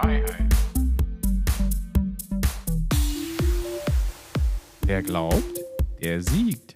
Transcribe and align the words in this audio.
Freiheit. 0.00 0.54
Wer 4.84 5.02
glaubt, 5.02 5.58
der 6.02 6.20
siegt. 6.20 6.74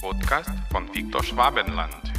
Podcast 0.00 0.50
von 0.70 0.88
Viktor 0.94 1.22
Schwabenland. 1.22 2.12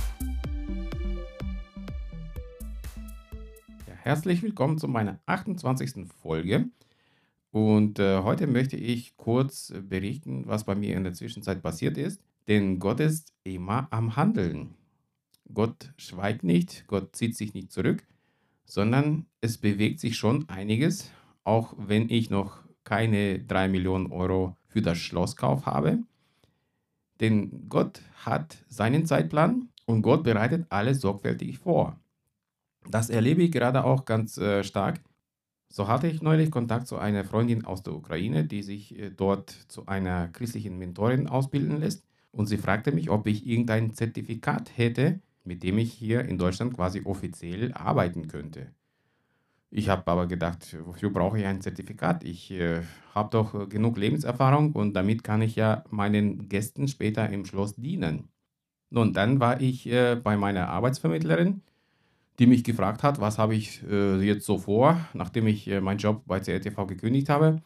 Ja, 3.88 3.96
herzlich 4.04 4.44
willkommen 4.44 4.78
zu 4.78 4.88
meiner 4.88 5.18
28. 5.26 6.12
Folge. 6.22 6.70
Und 7.50 7.98
äh, 7.98 8.22
heute 8.22 8.46
möchte 8.46 8.78
ich 8.78 9.18
kurz 9.18 9.74
berichten, 9.82 10.44
was 10.46 10.64
bei 10.64 10.76
mir 10.76 10.96
in 10.96 11.06
der 11.06 11.14
Zwischenzeit 11.14 11.64
passiert 11.64 11.98
ist. 11.98 12.22
Denn 12.48 12.78
Gott 12.78 13.00
ist 13.00 13.34
immer 13.44 13.88
am 13.90 14.16
Handeln. 14.16 14.76
Gott 15.54 15.94
schweigt 15.98 16.44
nicht, 16.44 16.86
Gott 16.88 17.16
zieht 17.16 17.36
sich 17.36 17.54
nicht 17.54 17.72
zurück, 17.72 18.06
sondern 18.66 19.26
es 19.42 19.58
bewegt 19.58 20.00
sich 20.00 20.16
schon 20.16 20.48
einiges, 20.50 21.12
auch 21.44 21.74
wenn 21.78 22.10
ich 22.10 22.30
noch 22.30 22.60
keine 22.84 23.40
3 23.40 23.68
Millionen 23.68 24.12
Euro 24.12 24.56
für 24.68 24.82
das 24.82 24.98
Schlosskauf 24.98 25.66
habe. 25.66 26.00
Denn 27.20 27.68
Gott 27.68 28.02
hat 28.26 28.58
seinen 28.68 29.06
Zeitplan 29.06 29.70
und 29.86 30.04
Gott 30.04 30.24
bereitet 30.24 30.68
alles 30.70 31.02
sorgfältig 31.02 31.58
vor. 31.58 32.00
Das 32.88 33.10
erlebe 33.10 33.44
ich 33.44 33.52
gerade 33.52 33.84
auch 33.84 34.06
ganz 34.06 34.38
äh, 34.38 34.64
stark. 34.64 35.02
So 35.68 35.88
hatte 35.88 36.08
ich 36.08 36.22
neulich 36.22 36.50
Kontakt 36.50 36.88
zu 36.88 36.98
einer 36.98 37.24
Freundin 37.24 37.66
aus 37.66 37.84
der 37.84 37.94
Ukraine, 37.94 38.46
die 38.46 38.64
sich 38.64 38.98
äh, 38.98 39.12
dort 39.12 39.50
zu 39.50 39.86
einer 39.86 40.28
christlichen 40.30 40.78
Mentorin 40.78 41.28
ausbilden 41.28 41.80
lässt. 41.80 42.04
Und 42.32 42.48
sie 42.48 42.58
fragte 42.58 42.92
mich, 42.92 43.10
ob 43.10 43.28
ich 43.28 43.46
irgendein 43.46 43.94
Zertifikat 43.94 44.78
hätte, 44.78 45.20
mit 45.50 45.64
dem 45.64 45.80
ich 45.80 45.92
hier 45.92 46.24
in 46.26 46.38
Deutschland 46.38 46.76
quasi 46.76 47.02
offiziell 47.06 47.74
arbeiten 47.74 48.28
könnte. 48.28 48.68
Ich 49.72 49.90
habe 49.90 50.06
aber 50.06 50.28
gedacht, 50.28 50.78
wofür 50.86 51.10
brauche 51.10 51.40
ich 51.40 51.46
ein 51.46 51.60
Zertifikat? 51.60 52.24
Ich 52.24 52.52
äh, 52.52 52.82
habe 53.16 53.30
doch 53.32 53.68
genug 53.68 53.98
Lebenserfahrung 53.98 54.74
und 54.74 54.94
damit 54.94 55.24
kann 55.24 55.42
ich 55.42 55.56
ja 55.56 55.84
meinen 55.90 56.50
Gästen 56.50 56.88
später 56.88 57.28
im 57.30 57.46
Schloss 57.46 57.76
dienen. 57.76 58.30
Nun, 58.92 59.12
dann 59.14 59.40
war 59.40 59.60
ich 59.60 59.88
äh, 59.88 60.16
bei 60.16 60.38
meiner 60.38 60.70
Arbeitsvermittlerin, 60.70 61.62
die 62.38 62.46
mich 62.46 62.64
gefragt 62.64 63.02
hat, 63.02 63.20
was 63.20 63.40
habe 63.40 63.56
ich 63.56 63.82
äh, 63.90 64.22
jetzt 64.22 64.46
so 64.46 64.60
vor, 64.60 65.00
nachdem 65.16 65.48
ich 65.48 65.68
äh, 65.68 65.82
meinen 65.82 65.98
Job 65.98 66.22
bei 66.28 66.40
CRTV 66.40 66.86
gekündigt 66.86 67.30
habe. 67.30 67.62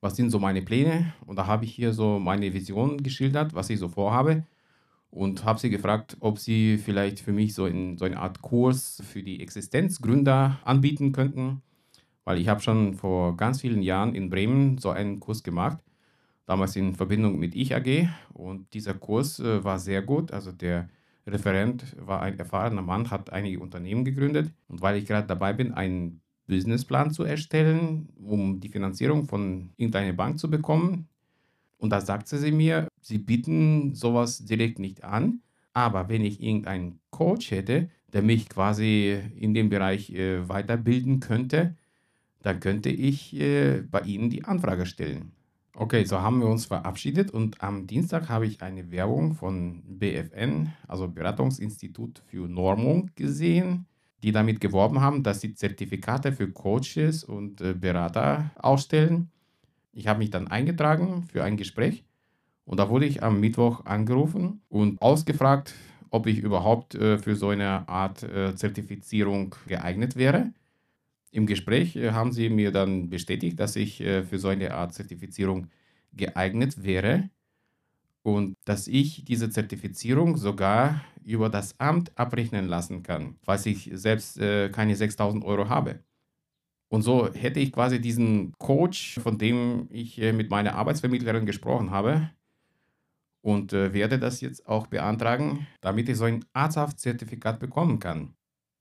Was 0.00 0.16
sind 0.16 0.30
so 0.30 0.38
meine 0.38 0.62
Pläne? 0.62 1.12
Und 1.26 1.36
da 1.36 1.46
habe 1.46 1.66
ich 1.66 1.74
hier 1.74 1.92
so 1.92 2.18
meine 2.18 2.54
Vision 2.54 3.02
geschildert, 3.02 3.54
was 3.54 3.68
ich 3.68 3.78
so 3.78 3.88
vorhabe 3.88 4.44
und 5.16 5.44
habe 5.46 5.58
sie 5.58 5.70
gefragt, 5.70 6.18
ob 6.20 6.38
sie 6.38 6.76
vielleicht 6.76 7.20
für 7.20 7.32
mich 7.32 7.54
so, 7.54 7.64
in, 7.64 7.96
so 7.96 8.04
eine 8.04 8.18
Art 8.18 8.42
Kurs 8.42 9.02
für 9.10 9.22
die 9.22 9.40
Existenzgründer 9.40 10.60
anbieten 10.62 11.12
könnten, 11.12 11.62
weil 12.24 12.38
ich 12.38 12.48
habe 12.48 12.60
schon 12.60 12.94
vor 12.94 13.34
ganz 13.36 13.62
vielen 13.62 13.80
Jahren 13.82 14.14
in 14.14 14.28
Bremen 14.28 14.76
so 14.76 14.90
einen 14.90 15.18
Kurs 15.18 15.42
gemacht, 15.42 15.78
damals 16.44 16.76
in 16.76 16.94
Verbindung 16.94 17.38
mit 17.38 17.54
Ich 17.54 17.74
AG 17.74 18.08
und 18.34 18.74
dieser 18.74 18.92
Kurs 18.92 19.40
äh, 19.40 19.64
war 19.64 19.78
sehr 19.78 20.02
gut, 20.02 20.32
also 20.32 20.52
der 20.52 20.90
Referent 21.26 21.96
war 21.98 22.20
ein 22.20 22.38
erfahrener 22.38 22.82
Mann, 22.82 23.10
hat 23.10 23.32
einige 23.32 23.58
Unternehmen 23.58 24.04
gegründet. 24.04 24.52
Und 24.68 24.80
weil 24.82 24.96
ich 24.96 25.06
gerade 25.06 25.26
dabei 25.26 25.54
bin, 25.54 25.72
einen 25.72 26.20
Businessplan 26.46 27.10
zu 27.10 27.24
erstellen, 27.24 28.10
um 28.22 28.60
die 28.60 28.68
Finanzierung 28.68 29.24
von 29.24 29.70
irgendeiner 29.76 30.12
Bank 30.12 30.38
zu 30.38 30.48
bekommen, 30.48 31.08
und 31.78 31.90
da 31.90 32.00
sagte 32.00 32.38
sie 32.38 32.52
mir, 32.52 32.88
sie 33.06 33.18
bieten 33.18 33.94
sowas 33.94 34.44
direkt 34.44 34.80
nicht 34.80 35.04
an, 35.04 35.40
aber 35.72 36.08
wenn 36.08 36.24
ich 36.24 36.42
irgendeinen 36.42 36.98
Coach 37.10 37.52
hätte, 37.52 37.88
der 38.12 38.22
mich 38.22 38.48
quasi 38.48 39.16
in 39.36 39.54
dem 39.54 39.68
Bereich 39.68 40.10
äh, 40.10 40.48
weiterbilden 40.48 41.20
könnte, 41.20 41.76
dann 42.42 42.58
könnte 42.60 42.88
ich 42.88 43.38
äh, 43.38 43.82
bei 43.82 44.00
Ihnen 44.00 44.30
die 44.30 44.44
Anfrage 44.44 44.86
stellen. 44.86 45.32
Okay, 45.74 46.04
so 46.04 46.20
haben 46.20 46.40
wir 46.40 46.48
uns 46.48 46.66
verabschiedet 46.66 47.30
und 47.30 47.62
am 47.62 47.86
Dienstag 47.86 48.28
habe 48.28 48.46
ich 48.46 48.62
eine 48.62 48.90
Werbung 48.90 49.34
von 49.34 49.82
BFN, 49.86 50.72
also 50.88 51.06
Beratungsinstitut 51.06 52.22
für 52.26 52.48
Normung, 52.48 53.10
gesehen, 53.14 53.86
die 54.22 54.32
damit 54.32 54.60
geworben 54.60 55.00
haben, 55.00 55.22
dass 55.22 55.42
sie 55.42 55.54
Zertifikate 55.54 56.32
für 56.32 56.50
Coaches 56.50 57.22
und 57.22 57.60
äh, 57.60 57.74
Berater 57.74 58.50
ausstellen. 58.56 59.30
Ich 59.92 60.08
habe 60.08 60.18
mich 60.20 60.30
dann 60.30 60.48
eingetragen 60.48 61.24
für 61.30 61.44
ein 61.44 61.56
Gespräch 61.56 62.05
und 62.66 62.78
da 62.78 62.90
wurde 62.90 63.06
ich 63.06 63.22
am 63.22 63.40
Mittwoch 63.40 63.86
angerufen 63.86 64.60
und 64.68 65.00
ausgefragt, 65.00 65.74
ob 66.10 66.26
ich 66.26 66.38
überhaupt 66.38 66.94
äh, 66.94 67.18
für 67.18 67.36
so 67.36 67.48
eine 67.48 67.88
Art 67.88 68.22
äh, 68.24 68.54
Zertifizierung 68.54 69.54
geeignet 69.66 70.16
wäre. 70.16 70.52
Im 71.30 71.46
Gespräch 71.46 71.96
äh, 71.96 72.12
haben 72.12 72.32
sie 72.32 72.50
mir 72.50 72.72
dann 72.72 73.08
bestätigt, 73.08 73.58
dass 73.60 73.76
ich 73.76 74.00
äh, 74.00 74.24
für 74.24 74.38
so 74.38 74.48
eine 74.48 74.74
Art 74.74 74.94
Zertifizierung 74.94 75.68
geeignet 76.12 76.82
wäre 76.82 77.30
und 78.22 78.56
dass 78.64 78.88
ich 78.88 79.24
diese 79.24 79.50
Zertifizierung 79.50 80.36
sogar 80.36 81.02
über 81.24 81.48
das 81.48 81.78
Amt 81.78 82.16
abrechnen 82.18 82.66
lassen 82.66 83.02
kann, 83.04 83.36
falls 83.42 83.66
ich 83.66 83.90
selbst 83.94 84.38
äh, 84.38 84.70
keine 84.70 84.96
6000 84.96 85.44
Euro 85.44 85.68
habe. 85.68 86.00
Und 86.88 87.02
so 87.02 87.32
hätte 87.32 87.60
ich 87.60 87.72
quasi 87.72 88.00
diesen 88.00 88.52
Coach, 88.58 89.18
von 89.20 89.38
dem 89.38 89.88
ich 89.90 90.20
äh, 90.20 90.32
mit 90.32 90.50
meiner 90.50 90.74
Arbeitsvermittlerin 90.74 91.46
gesprochen 91.46 91.90
habe, 91.90 92.30
und 93.46 93.72
äh, 93.72 93.92
werde 93.92 94.18
das 94.18 94.40
jetzt 94.40 94.66
auch 94.66 94.88
beantragen, 94.88 95.68
damit 95.80 96.08
ich 96.08 96.16
so 96.16 96.24
ein 96.24 96.44
Arzthaft-Zertifikat 96.52 97.60
bekommen 97.60 98.00
kann. 98.00 98.34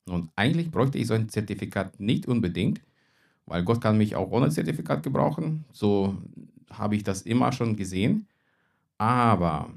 Und 0.09 0.31
eigentlich 0.35 0.71
bräuchte 0.71 0.97
ich 0.97 1.05
so 1.05 1.13
ein 1.13 1.29
Zertifikat 1.29 1.99
nicht 1.99 2.27
unbedingt, 2.27 2.81
weil 3.45 3.63
Gott 3.63 3.79
kann 3.79 3.99
mich 3.99 4.15
auch 4.15 4.31
ohne 4.31 4.49
Zertifikat 4.49 5.03
gebrauchen. 5.03 5.65
So 5.71 6.17
habe 6.71 6.95
ich 6.95 7.03
das 7.03 7.21
immer 7.21 7.51
schon 7.51 7.75
gesehen. 7.75 8.27
Aber 8.97 9.69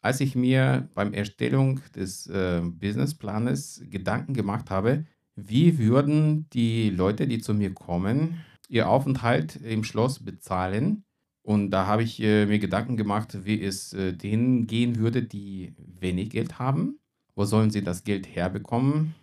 als 0.00 0.20
ich 0.20 0.34
mir 0.34 0.88
beim 0.94 1.12
Erstellung 1.12 1.80
des 1.94 2.26
äh, 2.28 2.62
Businessplanes 2.64 3.84
Gedanken 3.90 4.32
gemacht 4.32 4.70
habe, 4.70 5.04
wie 5.36 5.76
würden 5.76 6.48
die 6.54 6.88
Leute, 6.88 7.26
die 7.26 7.38
zu 7.38 7.52
mir 7.52 7.74
kommen, 7.74 8.40
ihr 8.70 8.88
Aufenthalt 8.88 9.56
im 9.56 9.84
Schloss 9.84 10.20
bezahlen? 10.20 11.04
Und 11.42 11.70
da 11.70 11.86
habe 11.86 12.04
ich 12.04 12.20
äh, 12.22 12.46
mir 12.46 12.58
Gedanken 12.58 12.96
gemacht, 12.96 13.44
wie 13.44 13.60
es 13.60 13.92
äh, 13.92 14.12
denen 14.12 14.66
gehen 14.66 14.96
würde, 14.96 15.22
die 15.22 15.74
wenig 16.00 16.30
Geld 16.30 16.58
haben. 16.58 16.98
Wo 17.34 17.44
sollen 17.44 17.70
sie 17.70 17.82
das 17.82 18.04
Geld 18.04 18.34
herbekommen? 18.34 19.14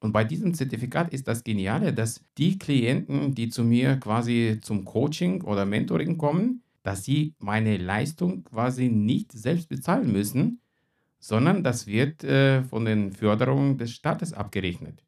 Und 0.00 0.12
bei 0.12 0.24
diesem 0.24 0.54
Zertifikat 0.54 1.12
ist 1.12 1.28
das 1.28 1.44
Geniale, 1.44 1.92
dass 1.92 2.24
die 2.36 2.58
Klienten, 2.58 3.34
die 3.34 3.48
zu 3.48 3.64
mir 3.64 3.96
quasi 3.96 4.58
zum 4.60 4.84
Coaching 4.84 5.42
oder 5.42 5.64
Mentoring 5.64 6.18
kommen, 6.18 6.62
dass 6.82 7.04
sie 7.04 7.34
meine 7.38 7.76
Leistung 7.78 8.44
quasi 8.44 8.88
nicht 8.88 9.32
selbst 9.32 9.68
bezahlen 9.68 10.12
müssen, 10.12 10.60
sondern 11.18 11.64
das 11.64 11.86
wird 11.86 12.22
äh, 12.24 12.62
von 12.62 12.84
den 12.84 13.12
Förderungen 13.12 13.78
des 13.78 13.92
Staates 13.92 14.32
abgerechnet. 14.32 15.04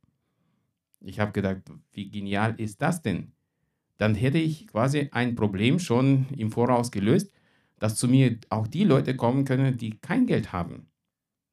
Ich 1.01 1.21
habe 1.21 1.33
gedacht, 1.33 1.63
wie 1.93 2.11
genial 2.11 2.55
ist 2.59 2.83
das 2.83 3.03
denn? 3.03 3.33
Dann 3.99 4.15
hätte 4.15 4.39
ich 4.39 4.69
quasi 4.69 5.09
ein 5.13 5.35
Problem 5.35 5.79
schon 5.79 6.27
im 6.37 6.51
Voraus 6.51 6.91
gelöst, 6.91 7.31
dass 7.79 7.97
zu 7.97 8.09
mir 8.09 8.39
auch 8.49 8.67
die 8.67 8.85
Leute 8.85 9.15
kommen 9.15 9.45
können, 9.45 9.77
die 9.77 9.99
kein 9.99 10.27
Geld 10.27 10.53
haben. 10.53 10.87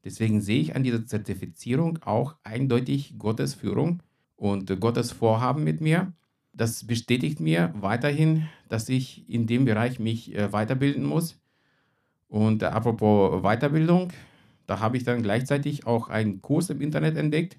Deswegen 0.04 0.40
sehe 0.42 0.62
ich 0.62 0.76
an 0.76 0.84
dieser 0.84 1.06
Zertifizierung 1.06 2.00
auch 2.04 2.36
eindeutig 2.44 3.16
Gottes 3.18 3.56
Führung 3.56 4.02
und 4.36 4.80
Gottes 4.80 5.12
Vorhaben 5.12 5.64
mit 5.64 5.82
mir. 5.82 6.14
Das 6.54 6.86
bestätigt 6.86 7.40
mir 7.40 7.74
weiterhin, 7.76 8.48
dass 8.70 8.88
ich 8.88 9.28
in 9.28 9.48
dem 9.48 9.66
Bereich 9.66 10.00
mich 10.00 10.34
äh, 10.36 10.54
weiterbilden 10.54 11.04
muss. 11.04 11.40
Und 12.30 12.62
äh, 12.62 12.68
apropos 12.68 13.42
Weiterbildung, 13.42 14.14
da 14.68 14.80
habe 14.80 14.98
ich 14.98 15.04
dann 15.04 15.24
gleichzeitig 15.24 15.86
auch 15.86 16.10
einen 16.10 16.42
Kurs 16.42 16.70
im 16.70 16.82
Internet 16.82 17.18
entdeckt, 17.18 17.58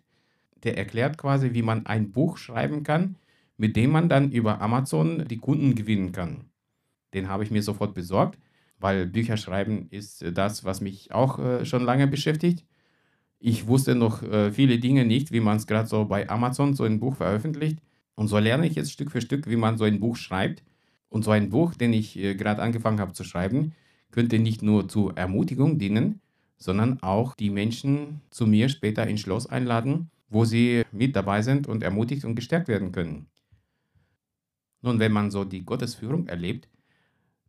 der 0.63 0.79
erklärt 0.79 1.19
quasi, 1.19 1.53
wie 1.53 1.63
man 1.63 1.87
ein 1.87 2.11
Buch 2.11 2.39
schreiben 2.39 2.85
kann, 2.85 3.17
mit 3.57 3.77
dem 3.77 3.91
man 3.91 4.09
dann 4.09 4.33
über 4.33 4.61
Amazon 4.61 5.27
die 5.29 5.39
Kunden 5.39 5.75
gewinnen 5.75 6.13
kann. 6.13 6.47
Den 7.15 7.29
habe 7.29 7.45
ich 7.45 7.51
mir 7.51 7.63
sofort 7.63 7.95
besorgt, 7.95 8.39
weil 8.79 9.07
Bücher 9.07 9.37
schreiben 9.37 9.87
ist 9.91 10.25
das, 10.35 10.65
was 10.65 10.81
mich 10.81 11.13
auch 11.13 11.39
äh, 11.39 11.65
schon 11.65 11.85
lange 11.85 12.07
beschäftigt. 12.07 12.65
Ich 13.39 13.67
wusste 13.67 13.95
noch 13.95 14.23
äh, 14.23 14.53
viele 14.53 14.79
Dinge 14.79 15.05
nicht, 15.05 15.33
wie 15.33 15.41
man 15.41 15.57
es 15.57 15.67
gerade 15.67 15.89
so 15.89 16.05
bei 16.05 16.29
Amazon 16.29 16.75
so 16.75 16.85
ein 16.85 17.01
Buch 17.01 17.17
veröffentlicht. 17.17 17.79
Und 18.15 18.29
so 18.29 18.39
lerne 18.39 18.67
ich 18.67 18.75
jetzt 18.75 18.93
Stück 18.93 19.11
für 19.11 19.21
Stück, 19.21 19.49
wie 19.49 19.57
man 19.57 19.79
so 19.79 19.85
ein 19.85 20.01
Buch 20.01 20.17
schreibt. 20.17 20.63
Und 21.09 21.23
so 21.23 21.31
ein 21.31 21.51
Buch, 21.51 21.75
den 21.75 21.93
ich 21.93 22.19
äh, 22.19 22.35
gerade 22.35 22.63
angefangen 22.63 23.01
habe 23.01 23.13
zu 23.13 23.25
schreiben, 23.25 23.73
könnte 24.11 24.39
nicht 24.39 24.63
nur 24.63 24.89
zur 24.89 25.17
Ermutigung 25.17 25.79
dienen, 25.79 26.21
sondern 26.59 27.03
auch 27.03 27.35
die 27.35 27.51
Menschen 27.51 28.21
zu 28.31 28.47
mir 28.47 28.69
später 28.69 29.07
ins 29.07 29.21
Schloss 29.21 29.47
einladen 29.47 30.11
wo 30.29 30.45
sie 30.45 30.85
mit 30.93 31.17
dabei 31.17 31.43
sind 31.43 31.67
und 31.67 31.83
ermutigt 31.83 32.25
und 32.25 32.35
gestärkt 32.35 32.69
werden 32.69 32.93
können. 32.93 33.27
Nun, 34.87 35.01
wenn 35.01 35.11
man 35.11 35.33
so 35.33 35.45
die 35.45 35.65
Gottesführung 35.65 36.29
erlebt, 36.29 36.69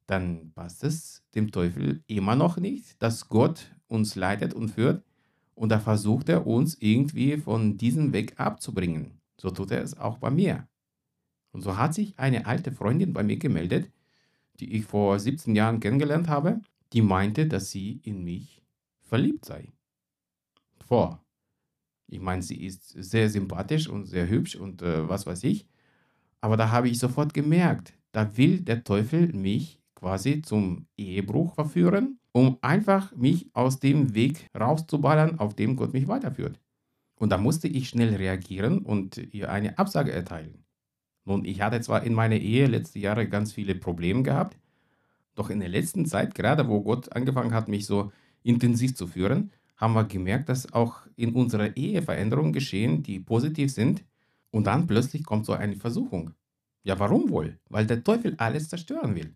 dann 0.07 0.53
passt 0.55 0.83
es 0.83 1.23
dem 1.35 1.51
Teufel 1.51 2.03
immer 2.07 2.35
noch 2.35 2.57
nicht, 2.57 2.99
dass 2.99 3.29
Gott 3.29 3.75
uns 3.87 4.15
leitet 4.15 4.55
und 4.55 4.69
führt 4.69 5.03
und 5.53 5.69
da 5.69 5.79
versucht 5.79 6.29
er 6.29 6.47
uns 6.47 6.77
irgendwie 6.79 7.37
von 7.37 7.77
diesem 7.77 8.11
Weg 8.11 8.39
abzubringen. 8.39 9.21
So 9.39 9.51
tut 9.51 9.69
er 9.69 9.83
es 9.83 9.95
auch 9.95 10.17
bei 10.17 10.31
mir. 10.31 10.67
Und 11.51 11.61
so 11.61 11.77
hat 11.77 11.93
sich 11.93 12.17
eine 12.17 12.47
alte 12.47 12.71
Freundin 12.71 13.13
bei 13.13 13.21
mir 13.21 13.37
gemeldet, 13.37 13.91
die 14.59 14.73
ich 14.73 14.85
vor 14.85 15.19
17 15.19 15.55
Jahren 15.55 15.79
kennengelernt 15.79 16.29
habe, 16.29 16.61
die 16.91 17.03
meinte, 17.03 17.45
dass 17.45 17.69
sie 17.69 17.99
in 18.01 18.23
mich 18.23 18.63
verliebt 19.03 19.45
sei. 19.45 19.71
Vor. 20.87 21.23
Ich 22.07 22.19
meine, 22.19 22.41
sie 22.41 22.65
ist 22.65 22.89
sehr 22.89 23.29
sympathisch 23.29 23.87
und 23.87 24.07
sehr 24.07 24.27
hübsch 24.27 24.55
und 24.55 24.81
äh, 24.81 25.07
was 25.07 25.27
weiß 25.27 25.43
ich. 25.43 25.67
Aber 26.41 26.57
da 26.57 26.71
habe 26.71 26.89
ich 26.89 26.99
sofort 26.99 27.33
gemerkt, 27.33 27.93
da 28.11 28.37
will 28.37 28.61
der 28.61 28.83
Teufel 28.83 29.33
mich 29.33 29.79
quasi 29.95 30.41
zum 30.41 30.87
Ehebruch 30.97 31.55
verführen, 31.55 32.19
um 32.31 32.57
einfach 32.61 33.15
mich 33.15 33.49
aus 33.53 33.79
dem 33.79 34.13
Weg 34.13 34.47
rauszuballern, 34.57 35.39
auf 35.39 35.55
dem 35.55 35.75
Gott 35.75 35.93
mich 35.93 36.07
weiterführt. 36.07 36.59
Und 37.15 37.31
da 37.31 37.37
musste 37.37 37.67
ich 37.67 37.89
schnell 37.89 38.15
reagieren 38.15 38.79
und 38.79 39.17
ihr 39.33 39.51
eine 39.51 39.77
Absage 39.79 40.11
erteilen. 40.11 40.63
Nun, 41.25 41.43
ich 41.45 41.61
hatte 41.61 41.81
zwar 41.81 42.03
in 42.03 42.13
meiner 42.13 42.37
Ehe 42.37 42.67
letzte 42.67 42.99
Jahre 42.99 43.27
ganz 43.27 43.51
viele 43.51 43.75
Probleme 43.75 44.23
gehabt, 44.23 44.57
doch 45.35 45.49
in 45.49 45.59
der 45.59 45.69
letzten 45.69 46.05
Zeit, 46.05 46.35
gerade 46.35 46.67
wo 46.67 46.81
Gott 46.81 47.11
angefangen 47.13 47.53
hat, 47.53 47.67
mich 47.67 47.85
so 47.85 48.11
intensiv 48.43 48.95
zu 48.95 49.07
führen, 49.07 49.51
haben 49.75 49.93
wir 49.93 50.05
gemerkt, 50.05 50.49
dass 50.49 50.71
auch 50.73 51.01
in 51.15 51.33
unserer 51.33 51.75
Ehe 51.75 52.01
Veränderungen 52.01 52.53
geschehen, 52.53 53.03
die 53.03 53.19
positiv 53.19 53.71
sind. 53.71 54.03
Und 54.57 54.65
dann 54.65 54.87
plötzlich 54.87 55.23
kommt 55.23 55.45
so 55.45 55.53
eine 55.53 55.75
Versuchung. 55.75 56.31
Ja, 56.81 56.97
warum 56.97 57.29
wohl? 57.29 57.59
Weil 57.69 57.85
der 57.85 58.03
Teufel 58.03 58.33
alles 58.39 58.69
zerstören 58.69 59.13
will. 59.13 59.35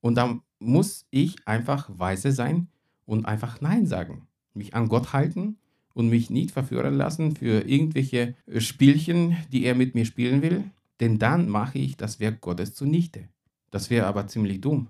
Und 0.00 0.14
dann 0.14 0.42
muss 0.60 1.04
ich 1.10 1.34
einfach 1.48 1.90
weise 1.92 2.30
sein 2.30 2.68
und 3.06 3.26
einfach 3.26 3.60
Nein 3.60 3.86
sagen. 3.86 4.28
Mich 4.54 4.72
an 4.72 4.86
Gott 4.86 5.12
halten 5.12 5.56
und 5.94 6.10
mich 6.10 6.30
nicht 6.30 6.52
verführen 6.52 6.94
lassen 6.94 7.34
für 7.34 7.68
irgendwelche 7.68 8.36
Spielchen, 8.58 9.36
die 9.50 9.64
er 9.64 9.74
mit 9.74 9.96
mir 9.96 10.04
spielen 10.04 10.42
will. 10.42 10.62
Denn 11.00 11.18
dann 11.18 11.48
mache 11.48 11.78
ich 11.80 11.96
das 11.96 12.20
Werk 12.20 12.40
Gottes 12.40 12.72
zunichte. 12.72 13.28
Das 13.72 13.90
wäre 13.90 14.06
aber 14.06 14.28
ziemlich 14.28 14.60
dumm. 14.60 14.86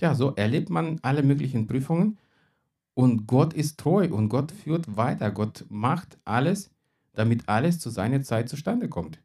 Ja, 0.00 0.14
so 0.14 0.36
erlebt 0.36 0.70
man 0.70 1.00
alle 1.02 1.24
möglichen 1.24 1.66
Prüfungen 1.66 2.16
und 2.94 3.26
Gott 3.26 3.54
ist 3.54 3.80
treu 3.80 4.08
und 4.08 4.28
Gott 4.28 4.52
führt 4.52 4.96
weiter. 4.96 5.32
Gott 5.32 5.64
macht 5.68 6.16
alles, 6.24 6.70
damit 7.14 7.48
alles 7.48 7.78
zu 7.78 7.90
seiner 7.90 8.22
Zeit 8.22 8.48
zustande 8.48 8.88
kommt. 8.88 9.20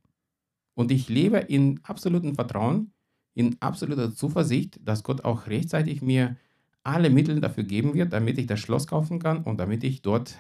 Und 0.74 0.92
ich 0.92 1.10
lebe 1.10 1.38
in 1.38 1.80
absolutem 1.84 2.36
Vertrauen, 2.36 2.92
in 3.34 3.58
absoluter 3.62 4.14
Zuversicht, 4.14 4.80
dass 4.84 5.04
Gott 5.04 5.24
auch 5.24 5.48
rechtzeitig 5.48 6.02
mir 6.02 6.38
alle 6.84 7.10
Mittel 7.10 7.42
dafür 7.42 7.64
geben 7.64 7.94
wird, 7.94 8.14
damit 8.14 8.38
ich 8.38 8.48
das 8.48 8.60
Schloss 8.60 8.88
kaufen 8.88 9.20
kann 9.20 9.44
und 9.44 9.60
damit 9.60 9.84
ich 9.84 10.02
dort 10.02 10.38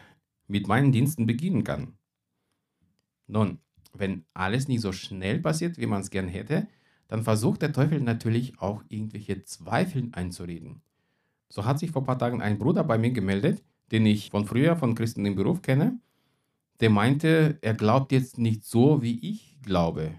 mit 0.48 0.68
meinen 0.68 0.92
Diensten 0.92 1.26
beginnen 1.26 1.64
kann. 1.64 1.94
Nun, 3.28 3.60
wenn 3.94 4.26
alles 4.34 4.68
nicht 4.68 4.82
so 4.82 4.92
schnell 4.92 5.40
passiert, 5.40 5.78
wie 5.78 5.86
man 5.86 6.02
es 6.02 6.10
gern 6.10 6.28
hätte, 6.28 6.68
dann 7.08 7.24
versucht 7.24 7.62
der 7.62 7.74
Teufel 7.74 8.02
natürlich 8.02 8.60
auch 8.60 8.84
irgendwelche 8.90 9.44
Zweifel 9.44 10.10
einzureden. 10.12 10.82
So 11.50 11.66
hat 11.66 11.80
sich 11.80 11.92
vor 11.92 12.02
ein 12.02 12.06
paar 12.06 12.20
Tagen 12.20 12.42
ein 12.42 12.58
Bruder 12.58 12.84
bei 12.84 12.98
mir 12.98 13.12
gemeldet, 13.12 13.64
den 13.92 14.06
ich 14.06 14.30
von 14.30 14.46
früher 14.46 14.76
von 14.76 14.96
Christen 14.96 15.26
im 15.26 15.36
Beruf 15.36 15.62
kenne. 15.62 16.00
Der 16.79 16.89
meinte, 16.89 17.57
er 17.62 17.74
glaubt 17.74 18.12
jetzt 18.12 18.38
nicht 18.38 18.63
so, 18.65 19.01
wie 19.01 19.19
ich 19.19 19.57
glaube. 19.63 20.13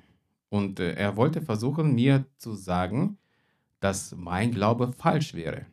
Und 0.49 0.81
äh, 0.81 0.94
er 0.94 1.16
wollte 1.16 1.43
versuchen, 1.43 1.94
mir 1.94 2.26
zu 2.37 2.55
sagen, 2.55 3.19
dass 3.81 4.14
mein 4.16 4.52
Glaube 4.52 4.93
falsch 4.93 5.34
wäre. 5.34 5.66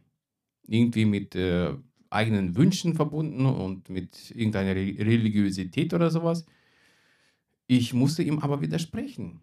Irgendwie 0.67 1.05
mit 1.05 1.35
äh, 1.35 1.73
eigenen 2.09 2.55
Wünschen 2.55 2.93
verbunden 2.95 3.45
und 3.45 3.89
mit 3.89 4.31
irgendeiner 4.31 4.75
Re 4.75 4.95
Religiosität 4.99 5.93
oder 5.93 6.09
sowas. 6.11 6.45
Ich 7.67 7.93
musste 7.93 8.23
ihm 8.23 8.39
aber 8.39 8.61
widersprechen. 8.61 9.41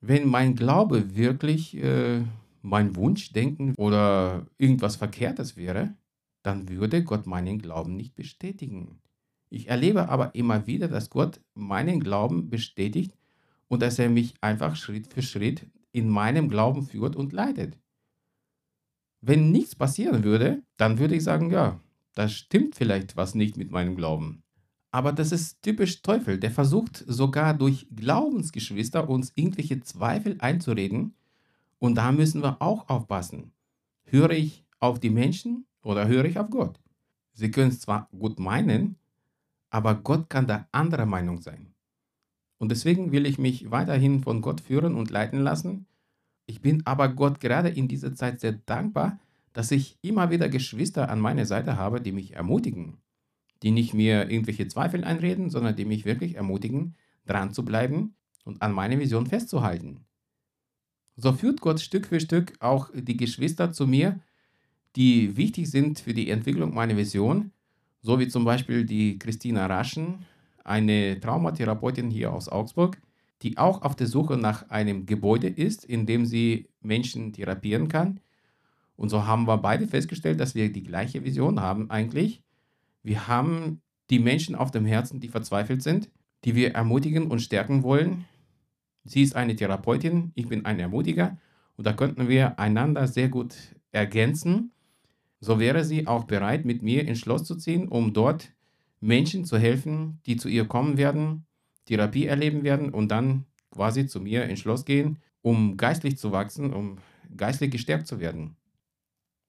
Wenn 0.00 0.28
mein 0.28 0.54
Glaube 0.54 1.16
wirklich 1.16 1.76
äh, 1.76 2.22
mein 2.62 2.96
Wunschdenken 2.96 3.74
oder 3.76 4.46
irgendwas 4.58 4.96
Verkehrtes 4.96 5.56
wäre, 5.56 5.96
dann 6.42 6.68
würde 6.68 7.02
Gott 7.04 7.26
meinen 7.26 7.58
Glauben 7.58 7.96
nicht 7.96 8.14
bestätigen. 8.14 9.00
Ich 9.48 9.68
erlebe 9.68 10.08
aber 10.08 10.34
immer 10.34 10.66
wieder, 10.66 10.88
dass 10.88 11.10
Gott 11.10 11.40
meinen 11.54 12.00
Glauben 12.00 12.50
bestätigt 12.50 13.16
und 13.68 13.82
dass 13.82 13.98
er 13.98 14.10
mich 14.10 14.34
einfach 14.40 14.76
Schritt 14.76 15.12
für 15.12 15.22
Schritt 15.22 15.66
in 15.92 16.08
meinem 16.08 16.48
Glauben 16.48 16.82
führt 16.82 17.16
und 17.16 17.32
leitet. 17.32 17.78
Wenn 19.20 19.50
nichts 19.50 19.74
passieren 19.74 20.24
würde, 20.24 20.62
dann 20.76 20.98
würde 20.98 21.16
ich 21.16 21.24
sagen, 21.24 21.50
ja, 21.50 21.80
da 22.14 22.28
stimmt 22.28 22.74
vielleicht 22.74 23.16
was 23.16 23.34
nicht 23.34 23.56
mit 23.56 23.70
meinem 23.70 23.96
Glauben. 23.96 24.42
Aber 24.90 25.12
das 25.12 25.32
ist 25.32 25.62
typisch 25.62 26.02
Teufel, 26.02 26.38
der 26.38 26.50
versucht 26.50 27.04
sogar 27.06 27.54
durch 27.54 27.86
Glaubensgeschwister 27.94 29.08
uns 29.08 29.32
irgendwelche 29.34 29.80
Zweifel 29.80 30.36
einzureden, 30.38 31.14
und 31.78 31.96
da 31.96 32.12
müssen 32.12 32.42
wir 32.42 32.62
auch 32.62 32.88
aufpassen. 32.88 33.52
Höre 34.04 34.30
ich 34.30 34.64
auf 34.78 34.98
die 34.98 35.10
Menschen 35.10 35.66
oder 35.82 36.08
höre 36.08 36.24
ich 36.24 36.38
auf 36.38 36.48
Gott? 36.48 36.80
Sie 37.34 37.50
können 37.50 37.68
es 37.68 37.80
zwar 37.80 38.08
gut 38.18 38.38
meinen, 38.38 38.96
aber 39.70 39.94
Gott 39.94 40.30
kann 40.30 40.46
da 40.46 40.68
anderer 40.72 41.06
Meinung 41.06 41.40
sein. 41.40 41.74
Und 42.58 42.70
deswegen 42.70 43.12
will 43.12 43.26
ich 43.26 43.38
mich 43.38 43.70
weiterhin 43.70 44.20
von 44.20 44.40
Gott 44.40 44.60
führen 44.60 44.94
und 44.94 45.10
leiten 45.10 45.40
lassen. 45.40 45.86
Ich 46.46 46.62
bin 46.62 46.86
aber 46.86 47.08
Gott 47.08 47.40
gerade 47.40 47.68
in 47.68 47.88
dieser 47.88 48.14
Zeit 48.14 48.40
sehr 48.40 48.52
dankbar, 48.52 49.18
dass 49.52 49.70
ich 49.70 49.98
immer 50.02 50.30
wieder 50.30 50.48
Geschwister 50.48 51.08
an 51.08 51.20
meiner 51.20 51.46
Seite 51.46 51.76
habe, 51.76 52.00
die 52.00 52.12
mich 52.12 52.34
ermutigen, 52.34 52.98
die 53.62 53.70
nicht 53.70 53.94
mir 53.94 54.30
irgendwelche 54.30 54.68
Zweifel 54.68 55.04
einreden, 55.04 55.50
sondern 55.50 55.76
die 55.76 55.84
mich 55.84 56.04
wirklich 56.04 56.36
ermutigen, 56.36 56.94
dran 57.26 57.52
zu 57.52 57.64
bleiben 57.64 58.14
und 58.44 58.62
an 58.62 58.72
meine 58.72 58.98
Vision 58.98 59.26
festzuhalten. 59.26 60.04
So 61.16 61.32
führt 61.32 61.60
Gott 61.60 61.80
Stück 61.80 62.06
für 62.06 62.20
Stück 62.20 62.54
auch 62.60 62.90
die 62.94 63.16
Geschwister 63.16 63.72
zu 63.72 63.86
mir, 63.86 64.20
die 64.94 65.36
wichtig 65.36 65.70
sind 65.70 66.00
für 66.00 66.14
die 66.14 66.30
Entwicklung 66.30 66.74
meiner 66.74 66.96
Vision, 66.96 67.52
so 68.06 68.18
wie 68.18 68.28
zum 68.28 68.44
Beispiel 68.44 68.84
die 68.84 69.18
Christina 69.18 69.66
Raschen, 69.66 70.24
eine 70.64 71.20
Traumatherapeutin 71.20 72.10
hier 72.10 72.32
aus 72.32 72.48
Augsburg, 72.48 72.98
die 73.42 73.58
auch 73.58 73.82
auf 73.82 73.94
der 73.96 74.06
Suche 74.06 74.36
nach 74.36 74.70
einem 74.70 75.06
Gebäude 75.06 75.48
ist, 75.48 75.84
in 75.84 76.06
dem 76.06 76.24
sie 76.24 76.68
Menschen 76.80 77.32
therapieren 77.32 77.88
kann. 77.88 78.20
Und 78.96 79.10
so 79.10 79.26
haben 79.26 79.46
wir 79.46 79.58
beide 79.58 79.86
festgestellt, 79.86 80.40
dass 80.40 80.54
wir 80.54 80.72
die 80.72 80.82
gleiche 80.82 81.24
Vision 81.24 81.60
haben 81.60 81.90
eigentlich. 81.90 82.42
Wir 83.02 83.28
haben 83.28 83.82
die 84.08 84.18
Menschen 84.18 84.54
auf 84.54 84.70
dem 84.70 84.86
Herzen, 84.86 85.20
die 85.20 85.28
verzweifelt 85.28 85.82
sind, 85.82 86.08
die 86.44 86.54
wir 86.54 86.74
ermutigen 86.74 87.30
und 87.30 87.40
stärken 87.40 87.82
wollen, 87.82 88.24
Sie 89.06 89.22
ist 89.22 89.36
eine 89.36 89.54
Therapeutin, 89.54 90.32
ich 90.34 90.48
bin 90.48 90.64
ein 90.64 90.80
Ermutiger 90.80 91.38
und 91.76 91.86
da 91.86 91.92
könnten 91.92 92.28
wir 92.28 92.58
einander 92.58 93.06
sehr 93.06 93.28
gut 93.28 93.54
ergänzen. 93.92 94.72
So 95.46 95.60
wäre 95.60 95.84
sie 95.84 96.08
auch 96.08 96.24
bereit, 96.24 96.64
mit 96.64 96.82
mir 96.82 97.06
ins 97.06 97.20
Schloss 97.20 97.44
zu 97.44 97.54
ziehen, 97.54 97.86
um 97.86 98.12
dort 98.12 98.52
Menschen 99.00 99.44
zu 99.44 99.56
helfen, 99.58 100.18
die 100.26 100.36
zu 100.36 100.48
ihr 100.48 100.64
kommen 100.64 100.98
werden, 100.98 101.46
Therapie 101.84 102.26
erleben 102.26 102.64
werden 102.64 102.90
und 102.92 103.12
dann 103.12 103.44
quasi 103.70 104.08
zu 104.08 104.20
mir 104.20 104.46
ins 104.46 104.58
Schloss 104.58 104.84
gehen, 104.84 105.18
um 105.42 105.76
geistlich 105.76 106.18
zu 106.18 106.32
wachsen, 106.32 106.72
um 106.72 106.98
geistlich 107.36 107.70
gestärkt 107.70 108.08
zu 108.08 108.18
werden. 108.18 108.56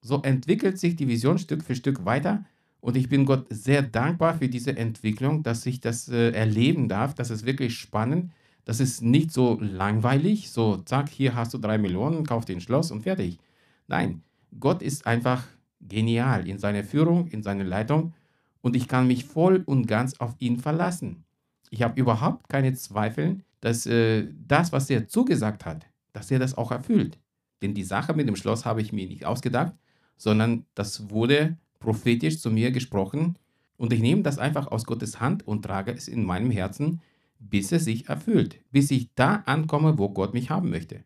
So 0.02 0.22
entwickelt 0.22 0.78
sich 0.78 0.96
die 0.96 1.08
Vision 1.08 1.40
Stück 1.40 1.64
für 1.64 1.74
Stück 1.74 2.06
weiter 2.06 2.46
und 2.80 2.96
ich 2.96 3.10
bin 3.10 3.26
Gott 3.26 3.48
sehr 3.50 3.82
dankbar 3.82 4.38
für 4.38 4.50
diese 4.50 4.78
Entwicklung, 4.78 5.42
dass 5.42 5.66
ich 5.66 5.80
das 5.80 6.10
äh, 6.10 6.30
erleben 6.30 6.90
darf. 6.90 7.16
Das 7.16 7.32
ist 7.32 7.44
wirklich 7.44 7.76
spannend. 7.76 8.32
Das 8.66 8.80
ist 8.80 9.02
nicht 9.02 9.32
so 9.32 9.58
langweilig, 9.60 10.52
so 10.52 10.78
zack, 10.78 11.10
hier 11.10 11.34
hast 11.34 11.56
du 11.56 11.58
drei 11.58 11.80
Millionen, 11.80 12.24
kauf 12.24 12.46
den 12.46 12.62
Schloss 12.62 12.92
und 12.92 13.02
fertig. 13.02 13.40
Nein, 13.88 14.22
Gott 14.60 14.84
ist 14.84 15.08
einfach 15.08 15.44
genial 15.82 16.48
in 16.48 16.60
seiner 16.60 16.84
Führung, 16.84 17.28
in 17.28 17.44
seiner 17.44 17.64
Leitung 17.64 18.14
und 18.62 18.76
ich 18.76 18.88
kann 18.88 19.08
mich 19.08 19.26
voll 19.26 19.64
und 19.66 19.88
ganz 19.88 20.20
auf 20.20 20.36
ihn 20.40 20.60
verlassen. 20.60 21.24
Ich 21.70 21.82
habe 21.82 22.00
überhaupt 22.00 22.50
keine 22.50 22.74
Zweifel, 22.74 23.42
dass 23.62 23.86
äh, 23.86 24.28
das, 24.48 24.72
was 24.72 24.90
er 24.90 25.08
zugesagt 25.08 25.66
hat, 25.66 25.86
dass 26.14 26.32
er 26.32 26.40
das 26.40 26.58
auch 26.58 26.72
erfüllt. 26.72 27.20
Denn 27.62 27.74
die 27.74 27.84
Sache 27.84 28.14
mit 28.14 28.28
dem 28.28 28.36
Schloss 28.36 28.66
habe 28.66 28.82
ich 28.82 28.94
mir 28.94 29.08
nicht 29.08 29.26
ausgedacht, 29.26 29.74
sondern 30.18 30.66
das 30.76 31.10
wurde 31.10 31.58
prophetisch 31.80 32.40
zu 32.40 32.50
mir 32.52 32.72
gesprochen 32.72 33.38
und 33.78 33.94
ich 33.94 34.02
nehme 34.02 34.24
das 34.24 34.40
einfach 34.40 34.68
aus 34.68 34.86
Gottes 34.86 35.20
Hand 35.20 35.48
und 35.48 35.64
trage 35.64 35.92
es 35.92 36.08
in 36.08 36.24
meinem 36.24 36.52
Herzen, 36.52 37.02
bis 37.40 37.72
es 37.72 37.86
sich 37.86 38.10
erfüllt, 38.10 38.60
bis 38.72 38.90
ich 38.92 39.14
da 39.16 39.44
ankomme, 39.46 39.98
wo 39.98 40.10
Gott 40.10 40.34
mich 40.34 40.50
haben 40.50 40.70
möchte. 40.70 41.04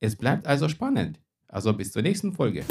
Es 0.00 0.16
bleibt 0.16 0.46
also 0.46 0.68
spannend. 0.68 1.20
Also 1.48 1.72
bis 1.72 1.92
zur 1.92 2.02
nächsten 2.02 2.32
Folge. 2.32 2.64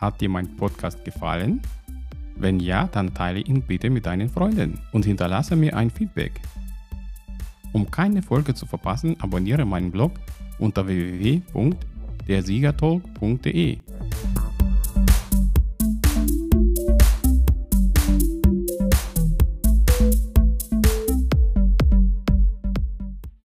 Hat 0.00 0.20
dir 0.20 0.28
mein 0.28 0.56
Podcast 0.56 1.04
gefallen? 1.04 1.60
Wenn 2.36 2.60
ja, 2.60 2.86
dann 2.86 3.12
teile 3.14 3.40
ihn 3.40 3.62
bitte 3.62 3.90
mit 3.90 4.06
deinen 4.06 4.28
Freunden 4.28 4.78
und 4.92 5.04
hinterlasse 5.04 5.56
mir 5.56 5.76
ein 5.76 5.90
Feedback. 5.90 6.40
Um 7.72 7.90
keine 7.90 8.22
Folge 8.22 8.54
zu 8.54 8.64
verpassen, 8.64 9.16
abonniere 9.20 9.64
meinen 9.64 9.90
Blog 9.90 10.12
unter 10.58 10.86
www.dersiegertalk.de 10.86 13.78